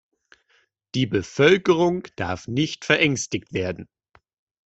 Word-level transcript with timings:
Die 0.95 1.05
Bevölkerung 1.05 2.07
darf 2.15 2.47
nicht 2.47 2.85
verängstigt 2.85 3.53
werden. 3.53 3.87